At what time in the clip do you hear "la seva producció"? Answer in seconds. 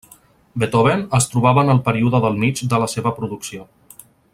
2.85-3.71